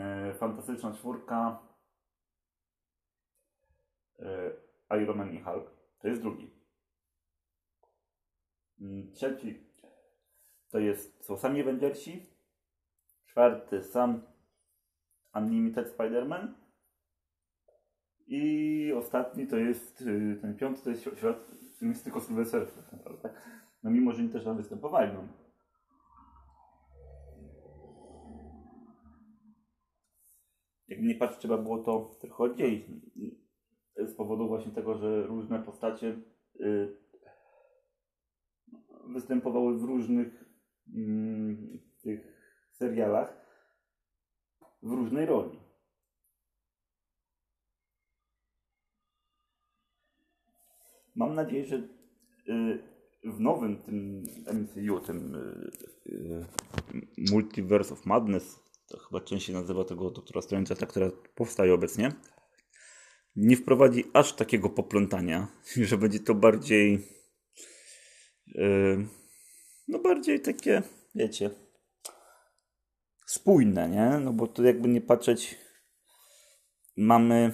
e, 0.00 0.34
fantastyczna 0.34 0.92
czwórka, 0.92 1.58
e, 4.18 4.52
Iron 5.02 5.18
Man 5.18 5.34
i 5.34 5.40
Hulk, 5.40 5.70
to 5.98 6.08
jest 6.08 6.22
drugi. 6.22 6.50
Mm, 8.80 9.12
trzeci, 9.12 9.60
to 10.70 10.78
jest, 10.78 11.24
są 11.24 11.36
sami 11.36 11.60
Avengersi. 11.60 12.26
Czwarty, 13.24 13.82
sam 13.82 14.22
Unlimited 15.34 15.96
Spider-Man. 15.96 16.63
I 18.26 18.92
ostatni 18.96 19.46
to 19.46 19.56
jest, 19.56 20.00
y, 20.00 20.38
ten 20.40 20.56
piąty 20.56 20.82
to 20.82 20.90
jest 20.90 21.02
świat, 21.02 21.50
tylko 22.04 22.20
Sylwester. 22.20 22.66
No 23.82 23.90
mimo, 23.90 24.12
że 24.12 24.22
oni 24.22 24.32
też 24.32 24.44
tam 24.44 24.56
występowali. 24.56 25.12
No. 25.12 25.28
Jak 30.88 31.02
nie 31.02 31.14
patrzeć, 31.14 31.40
trzeba 31.40 31.58
było 31.58 31.78
to 31.78 32.16
trochę 32.20 32.44
oddzielić. 32.44 32.86
Z 33.96 34.14
powodu 34.14 34.48
właśnie 34.48 34.72
tego, 34.72 34.94
że 34.94 35.26
różne 35.26 35.62
postacie 35.62 36.18
y, 36.60 36.96
występowały 39.06 39.78
w 39.78 39.84
różnych 39.84 40.44
mm, 40.94 41.78
tych 42.02 42.34
serialach 42.70 43.44
w 44.82 44.92
różnej 44.92 45.26
roli. 45.26 45.63
Mam 51.14 51.34
nadzieję, 51.34 51.64
że 51.64 51.76
y, 52.48 52.82
w 53.24 53.40
nowym 53.40 53.82
tym 53.82 54.24
MCU, 54.52 55.00
tym 55.00 55.34
y, 55.34 55.70
y, 56.12 56.46
Multiverse 57.32 57.94
of 57.94 58.06
Madness, 58.06 58.60
to 58.88 58.98
chyba 58.98 59.20
częściej 59.20 59.56
nazywa 59.56 59.84
tego 59.84 60.10
doktora 60.10 60.40
Strange'a, 60.40 60.76
ta, 60.76 60.86
która 60.86 61.10
powstaje 61.34 61.74
obecnie, 61.74 62.12
nie 63.36 63.56
wprowadzi 63.56 64.04
aż 64.12 64.32
takiego 64.32 64.70
poplątania, 64.70 65.48
że 65.88 65.98
będzie 65.98 66.20
to 66.20 66.34
bardziej 66.34 67.14
no 69.88 69.98
bardziej 69.98 70.40
takie, 70.40 70.82
wiecie, 71.14 71.50
spójne, 73.26 73.88
nie? 73.88 74.18
No 74.24 74.32
bo 74.32 74.46
tu 74.46 74.64
jakby 74.64 74.88
nie 74.88 75.00
patrzeć, 75.00 75.58
mamy 76.96 77.52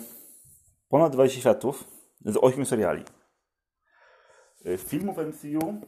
ponad 0.89 1.13
20 1.13 1.41
światów 1.41 1.85
z 2.25 2.37
8 2.37 2.67
seriali. 2.67 3.05
Y, 4.67 4.79
filmów 4.79 5.17
MCU 5.19 5.81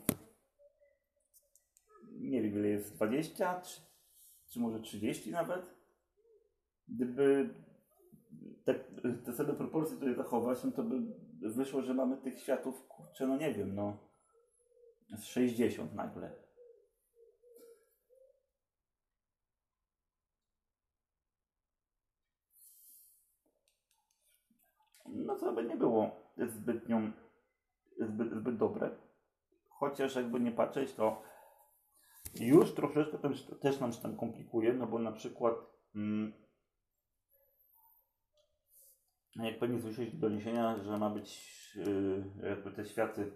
nie 2.33 2.43
wiem 2.43 2.59
ile 2.59 2.69
jest, 2.69 2.95
20 2.95 3.61
czy, 3.61 3.81
czy 4.47 4.61
może 4.61 4.81
30 4.81 5.31
nawet. 5.31 5.75
Gdyby 6.89 7.55
te, 8.65 8.75
te 9.25 9.33
same 9.33 9.55
proporcje 9.55 9.97
tutaj 9.97 10.15
zachować, 10.15 10.65
no 10.65 10.71
to 10.71 10.83
by 10.83 11.01
wyszło, 11.41 11.83
że 11.83 11.95
mamy 11.95 12.17
tych 12.17 12.41
światów, 12.41 12.87
kurczę, 12.89 13.27
no 13.27 13.37
nie 13.37 13.53
wiem, 13.55 13.75
no 13.75 13.97
z 15.17 15.25
60 15.25 15.95
nagle. 15.95 16.33
No 25.07 25.37
to 25.37 25.53
by 25.53 25.65
nie 25.65 25.77
było 25.77 26.11
zbytnią 26.49 27.13
zbyt, 28.07 28.35
zbyt 28.35 28.57
dobre. 28.57 28.91
Chociaż 29.69 30.17
jakby 30.17 30.41
nie 30.41 30.53
patrzeć, 30.53 30.95
to 30.95 31.23
już 32.41 32.75
troszeczkę 32.75 33.19
też, 33.19 33.47
też 33.61 33.81
nam 33.81 33.93
się 33.93 34.03
tam 34.03 34.17
komplikuje, 34.17 34.73
no 34.73 34.87
bo 34.87 34.99
na 34.99 35.13
przykład 35.13 35.55
mm, 35.95 36.33
jak 39.37 39.59
pewnie 39.59 39.81
słyszeliście 39.81 40.19
doniesienia, 40.19 40.79
że 40.79 40.99
ma 40.99 41.11
być 41.11 41.73
yy, 41.77 42.49
jakby 42.49 42.71
te 42.71 42.85
światy 42.85 43.33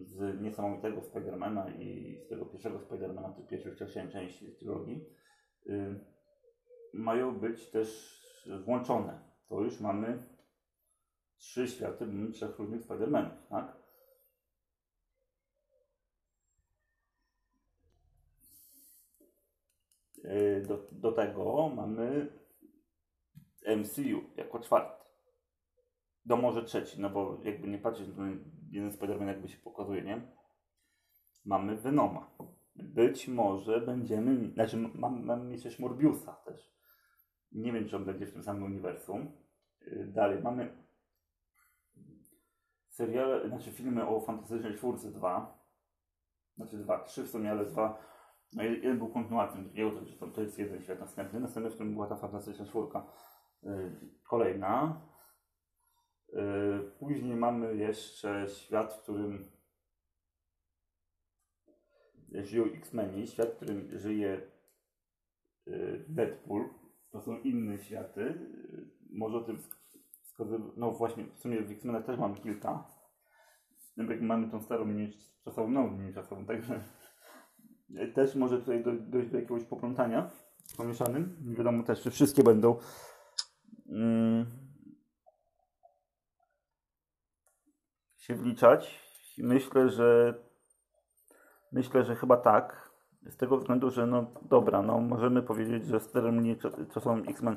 z 0.00 0.40
niesamowitego 0.40 1.02
Spidermana 1.02 1.70
i 1.70 2.18
z 2.26 2.28
tego 2.28 2.46
pierwszego 2.46 2.80
Spidermana, 2.80 3.32
tych 3.32 3.46
pierwszych 3.46 3.74
trzech 3.74 4.10
części 4.12 4.56
trylogii, 4.56 5.04
yy, 5.66 6.04
mają 6.94 7.38
być 7.38 7.70
też 7.70 8.20
włączone. 8.64 9.20
To 9.48 9.60
już 9.60 9.80
mamy 9.80 10.22
trzy 11.40 11.68
światy 11.68 12.06
trzech 12.32 12.58
różnych 12.58 12.82
Spidermanów, 12.82 13.46
tak? 13.48 13.76
E, 20.24 20.60
do, 20.60 20.88
do 20.92 21.12
tego 21.12 21.68
mamy 21.68 22.32
MCU 23.76 24.22
jako 24.36 24.60
czwarty. 24.60 25.04
Do 26.24 26.36
może 26.36 26.64
trzeci, 26.64 27.00
no 27.00 27.10
bo 27.10 27.40
jakby 27.44 27.68
nie 27.68 27.78
patrzeć, 27.78 28.06
to 28.16 28.22
jeden 28.70 28.90
Spider-Man 28.90 29.26
jakby 29.26 29.48
się 29.48 29.58
pokazuje, 29.58 30.02
nie? 30.02 30.22
Mamy 31.44 31.76
Venoma. 31.76 32.30
Być 32.76 33.28
może 33.28 33.80
będziemy, 33.80 34.52
znaczy 34.52 34.76
mamy, 34.76 35.22
mamy 35.22 35.44
mieć 35.44 35.62
też 35.62 35.78
Morbiusa 35.78 36.32
też. 36.32 36.70
Nie 37.52 37.72
wiem, 37.72 37.88
czy 37.88 37.96
on 37.96 38.04
będzie 38.04 38.26
w 38.26 38.32
tym 38.32 38.42
samym 38.42 38.62
uniwersum. 38.62 39.32
E, 39.86 40.04
dalej 40.04 40.42
mamy 40.42 40.79
seriale, 42.90 43.48
znaczy 43.48 43.70
filmy 43.72 44.08
o 44.08 44.20
Fantastycznej 44.20 44.74
Czwórce 44.74 45.10
2, 45.10 45.60
znaczy 46.56 46.78
dwa, 46.78 47.04
trzy 47.04 47.22
w 47.22 47.30
sumie, 47.30 47.50
ale 47.50 47.66
dwa, 47.66 48.10
no 48.52 48.62
jeden 48.62 48.98
był 48.98 49.08
kontynuacją 49.08 49.64
drugiego, 49.64 49.90
to, 50.20 50.26
to 50.26 50.42
jest 50.42 50.58
jeden 50.58 50.82
świat 50.82 51.00
następny, 51.00 51.40
następny, 51.40 51.70
w 51.70 51.74
którym 51.74 51.92
była 51.92 52.06
ta 52.06 52.16
Fantastyczna 52.16 52.66
Czwórka 52.66 53.06
yy, 53.62 54.00
kolejna. 54.22 55.00
Yy, 56.32 56.92
później 56.98 57.36
mamy 57.36 57.76
jeszcze 57.76 58.48
świat, 58.48 58.94
w 58.94 59.02
którym 59.02 59.50
żyją 62.32 62.64
X-Meni, 62.64 63.26
świat, 63.26 63.48
w 63.48 63.56
którym 63.56 63.98
żyje 63.98 64.50
yy, 65.66 66.04
Deadpool. 66.08 66.68
To 67.10 67.20
są 67.20 67.38
inne 67.38 67.78
światy. 67.78 68.20
Yy, 68.20 68.90
może 69.10 69.36
o 69.38 69.44
tym 69.44 69.58
no 70.76 70.90
właśnie, 70.90 71.24
w 71.24 71.38
sumie 71.38 71.62
w 71.62 71.70
X-Menach 71.70 72.04
też 72.04 72.18
mamy 72.18 72.34
kilka. 72.36 72.84
Mamy 74.20 74.50
tą 74.50 74.62
starą 74.62 74.86
linię 74.86 75.08
czasową, 75.44 75.70
nową 75.70 75.98
linię 75.98 76.12
czasową, 76.12 76.46
także 76.46 76.80
też 78.14 78.34
może 78.34 78.58
tutaj 78.58 78.84
dojść 78.84 79.30
do 79.30 79.38
jakiegoś 79.38 79.64
poplątania 79.64 80.30
pomieszanym. 80.76 81.36
Nie 81.44 81.56
wiadomo 81.56 81.82
też, 81.82 82.02
czy 82.02 82.10
wszystkie 82.10 82.42
będą. 82.42 82.76
Mm. 83.88 84.46
Się 88.16 88.34
wliczać. 88.34 89.00
Myślę, 89.38 89.88
że 89.88 90.34
myślę, 91.72 92.04
że 92.04 92.16
chyba 92.16 92.36
tak. 92.36 92.90
Z 93.26 93.36
tego 93.36 93.56
względu, 93.56 93.90
że 93.90 94.06
no 94.06 94.34
dobra, 94.42 94.82
no 94.82 95.00
możemy 95.00 95.42
powiedzieć, 95.42 95.86
że 95.86 96.00
sterem 96.00 96.42
nie 96.42 96.56
czasowym 96.94 97.28
X-Men 97.28 97.56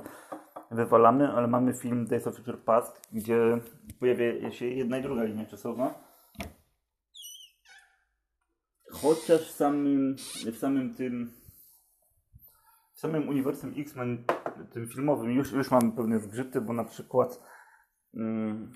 wywalamy, 0.73 1.31
ale 1.31 1.47
mamy 1.47 1.73
film 1.73 2.05
Days 2.05 2.27
of 2.27 2.35
Future 2.35 2.63
Past, 2.63 3.01
gdzie 3.11 3.59
pojawia 3.99 4.51
się 4.51 4.65
jedna 4.65 4.97
i 4.97 5.01
druga 5.01 5.23
linia 5.23 5.45
czasowa. 5.45 5.93
Chociaż 8.91 9.41
w 9.41 9.51
samym, 9.51 10.15
w 10.53 10.57
samym 10.57 10.93
tym 10.93 11.31
w 12.93 12.99
samym 12.99 13.29
uniwersum 13.29 13.73
X-Men 13.77 14.23
tym 14.71 14.87
filmowym 14.87 15.31
już, 15.31 15.51
już 15.51 15.71
mamy 15.71 15.91
pewne 15.91 16.19
zgrzyty, 16.19 16.61
bo 16.61 16.73
na 16.73 16.83
przykład 16.83 17.41
mm, 18.13 18.71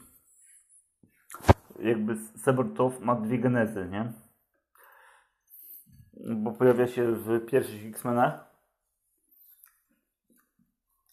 jakby 1.79 2.17
Sebertow 2.17 2.99
ma 2.99 3.15
dwie 3.15 3.39
genezy, 3.39 3.87
nie? 3.91 4.13
Bo 6.35 6.51
pojawia 6.51 6.87
się 6.87 7.11
w 7.11 7.45
pierwszych 7.45 7.85
X-Menach 7.85 8.46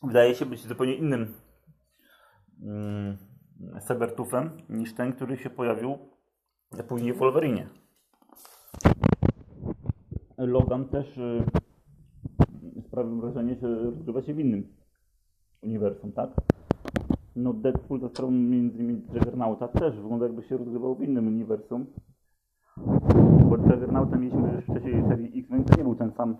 wydaje 0.07 0.35
się 0.35 0.47
być 0.47 0.67
zupełnie 0.67 0.95
innym 0.95 1.35
mm, 2.63 3.17
niż 4.69 4.95
ten, 4.95 5.13
który 5.13 5.37
się 5.37 5.51
pojawił 5.51 5.99
później 6.89 7.13
w 7.13 7.19
Wolverine. 7.19 7.69
Logan 10.39 10.89
też 10.89 11.19
y, 11.19 11.45
sprawił 12.87 13.21
wrażenie, 13.21 13.57
że 13.57 13.85
rozgrywa 13.85 14.23
się 14.23 14.35
w 14.35 14.41
innym 14.41 14.77
uniwersum, 15.63 16.13
tak? 16.13 16.31
No 17.37 17.53
Deadpool 17.53 18.01
za 18.01 18.09
sprawą 18.09 18.31
między 18.31 18.79
innymi 18.79 19.03
Juggernauta 19.15 19.69
też 19.69 19.97
wygląda 19.97 20.27
jakby 20.27 20.43
się 20.43 20.57
rozgrywał 20.57 20.95
w 20.97 21.03
innym 21.03 21.27
uniwersum. 21.27 21.87
Bo 23.49 23.57
Juggernauta 23.57 24.17
mieliśmy 24.17 24.53
już 24.53 24.65
wcześniej 24.65 25.05
serii 25.09 25.41
X-Men, 25.41 25.65
to 25.65 25.77
nie 25.77 25.85
był 25.85 25.95
ten 25.95 26.13
sam 26.13 26.37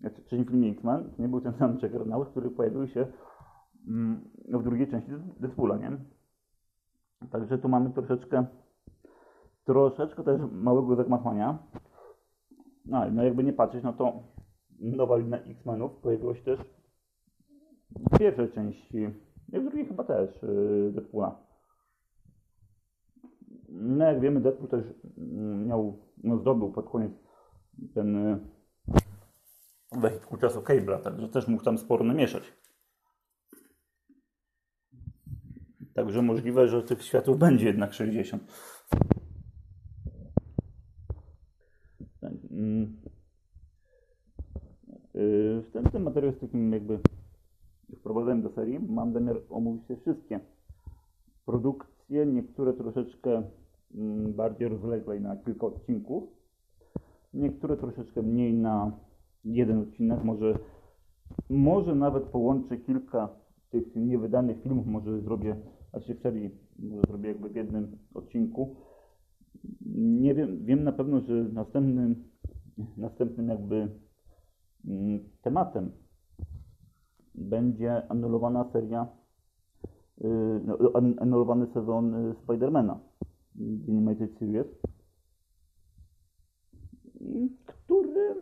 znaczy 0.00 0.22
w 0.22 0.24
trzecim 0.24 0.44
filmie 0.44 0.70
X-Men 0.70 1.10
nie 1.18 1.28
był 1.28 1.40
ten 1.40 1.52
sam 1.52 1.78
Juggernaut, 1.82 2.28
który 2.28 2.50
pojawił 2.50 2.88
się 2.88 3.06
mm, 3.88 4.20
w 4.48 4.62
drugiej 4.62 4.90
części 4.90 5.10
Deadpoola, 5.40 5.76
nie? 5.76 5.98
Także 7.30 7.58
tu 7.58 7.68
mamy 7.68 7.90
troszeczkę 7.90 8.46
troszeczkę 9.64 10.22
też 10.22 10.40
małego 10.52 10.96
zagmatwania. 10.96 11.58
No, 12.84 13.10
no 13.10 13.24
jakby 13.24 13.44
nie 13.44 13.52
patrzeć, 13.52 13.84
no 13.84 13.92
to 13.92 14.22
nowa 14.80 15.16
linia 15.16 15.38
X-Menów 15.38 15.92
pojawiła 15.92 16.34
się 16.34 16.42
też 16.42 16.60
w 18.12 18.18
pierwszej 18.18 18.52
części, 18.52 19.08
i 19.52 19.58
w 19.58 19.62
drugiej 19.62 19.86
chyba 19.86 20.04
też 20.04 20.42
yy, 20.42 20.92
Deadpoola. 20.92 21.38
No 23.68 24.04
jak 24.04 24.20
wiemy, 24.20 24.40
Deadpool 24.40 24.68
też 24.68 24.84
mm, 25.18 25.66
miał, 25.66 25.98
no 26.24 26.38
zdobył 26.38 26.72
pod 26.72 26.90
koniec 26.90 27.12
ten 27.94 28.14
yy, 28.14 28.38
wehikuł 30.00 30.38
czasu 30.38 30.60
Cable'a, 30.60 31.02
także 31.02 31.28
też 31.28 31.48
mógł 31.48 31.64
tam 31.64 31.78
sporo 31.78 32.04
namieszać. 32.04 32.52
Także 35.94 36.22
możliwe, 36.22 36.68
że 36.68 36.82
tych 36.82 37.02
światów 37.02 37.38
będzie 37.38 37.66
jednak 37.66 37.92
60. 37.92 38.42
Tak, 42.20 42.32
mm. 42.50 42.96
Y, 45.14 45.62
ten, 45.72 45.84
ten 45.84 46.02
materiał 46.02 46.30
jest 46.30 46.40
takim 46.40 46.72
jakby 46.72 46.98
wprowadzeniem 47.98 48.42
do 48.42 48.50
serii. 48.50 48.78
Mam 48.78 49.12
zamiar 49.12 49.36
omówić 49.50 49.86
te 49.86 49.96
wszystkie 49.96 50.40
produkcje, 51.46 52.26
niektóre 52.26 52.72
troszeczkę 52.72 53.42
mm, 53.94 54.32
bardziej 54.32 54.68
rozlegle 54.68 55.20
na 55.20 55.36
kilka 55.36 55.66
odcinków, 55.66 56.24
niektóre 57.34 57.76
troszeczkę 57.76 58.22
mniej 58.22 58.54
na 58.54 58.92
jeden 59.46 59.78
odcinek, 59.78 60.24
może, 60.24 60.58
może 61.50 61.94
nawet 61.94 62.24
połączę 62.24 62.76
kilka 62.76 63.28
tych 63.70 63.96
niewydanych 63.96 64.62
filmów, 64.62 64.86
może 64.86 65.20
zrobię, 65.20 65.56
znaczy 65.90 66.14
w 66.14 66.20
serii, 66.20 66.50
może 66.78 67.02
zrobię 67.08 67.28
jakby 67.28 67.48
w 67.48 67.56
jednym 67.56 67.98
odcinku. 68.14 68.76
Nie 69.96 70.34
wiem, 70.34 70.64
wiem 70.64 70.84
na 70.84 70.92
pewno, 70.92 71.20
że 71.20 71.32
następnym, 71.32 72.24
następnym 72.96 73.48
jakby 73.48 73.88
mm, 74.86 75.20
tematem 75.42 75.90
będzie 77.34 78.08
anulowana 78.08 78.70
seria, 78.72 79.06
yy, 80.20 81.16
anulowany 81.18 81.66
sezon 81.66 82.14
y, 82.14 82.34
Spidermana 82.42 83.00
Animated 83.88 84.38
Series, 84.38 84.66
który 87.66 88.34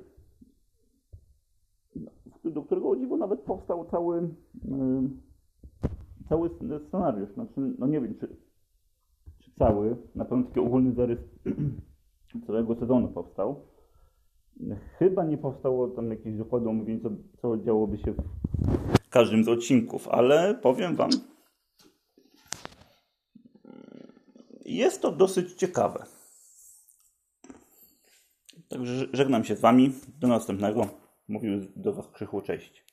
do 2.54 2.62
którego 2.62 2.90
o 2.90 2.96
dziwo 2.96 3.16
nawet 3.16 3.40
powstał 3.40 3.84
cały, 3.90 4.18
y, 4.18 4.28
cały 6.28 6.50
scenariusz. 6.88 7.34
Znaczy, 7.34 7.74
no 7.78 7.86
nie 7.86 8.00
wiem, 8.00 8.14
czy, 8.20 8.36
czy 9.38 9.50
cały, 9.58 9.96
na 10.14 10.24
pewno 10.24 10.44
taki 10.44 10.60
ogólny 10.60 10.94
zarys 10.94 11.18
całego 12.46 12.74
sezonu 12.74 13.08
powstał. 13.08 13.60
Chyba 14.98 15.24
nie 15.24 15.38
powstało 15.38 15.88
tam 15.88 16.10
jakieś 16.10 16.36
dokładne 16.36 16.70
omówienie, 16.70 17.00
co, 17.00 17.10
co 17.42 17.56
działoby 17.56 17.98
się 17.98 18.12
w 18.12 19.10
każdym 19.10 19.44
z 19.44 19.48
odcinków, 19.48 20.08
ale 20.08 20.54
powiem 20.54 20.96
Wam, 20.96 21.10
jest 24.64 25.02
to 25.02 25.12
dosyć 25.12 25.52
ciekawe. 25.52 26.04
Także 28.68 29.06
żegnam 29.12 29.44
się 29.44 29.56
z 29.56 29.60
Wami. 29.60 29.92
Do 30.20 30.28
następnego. 30.28 31.03
Mówił 31.28 31.60
do 31.76 31.92
Was 31.92 32.08
Krzychu, 32.08 32.40
cześć. 32.42 32.83